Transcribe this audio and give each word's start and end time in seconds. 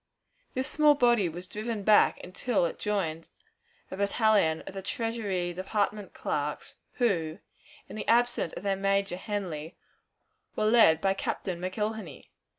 This 0.55 0.67
small 0.67 0.95
body 0.95 1.29
was 1.29 1.47
driven 1.47 1.83
back 1.83 2.19
until 2.23 2.65
it 2.65 2.79
joined 2.79 3.29
a 3.91 3.97
battalion 3.97 4.61
of 4.61 4.73
the 4.73 4.81
Treasury 4.81 5.53
Department 5.53 6.11
clerks, 6.15 6.77
who, 6.93 7.37
in 7.87 7.95
the 7.95 8.07
absence 8.07 8.53
of 8.53 8.63
their 8.63 8.75
major, 8.75 9.15
Henly, 9.15 9.75
were 10.55 10.65
led 10.65 11.01
by 11.01 11.13
Captain 11.13 11.61
McIlhenney. 11.61 12.29